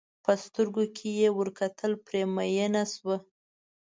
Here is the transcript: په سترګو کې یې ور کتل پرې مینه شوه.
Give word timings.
په 0.23 0.31
سترګو 0.43 0.83
کې 0.95 1.07
یې 1.19 1.29
ور 1.37 1.49
کتل 1.59 1.91
پرې 2.05 2.21
مینه 2.35 2.83
شوه. 2.93 3.17